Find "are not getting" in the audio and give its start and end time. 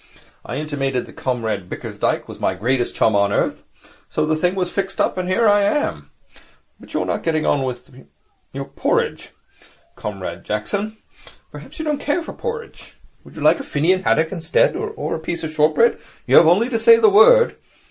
7.03-7.45